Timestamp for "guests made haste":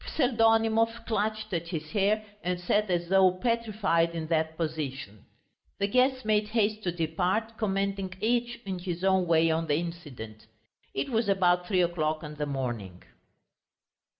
5.85-6.81